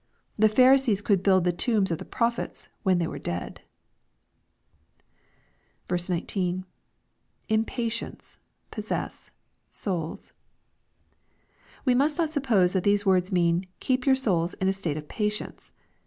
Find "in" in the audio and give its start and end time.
7.49-7.65, 14.55-14.67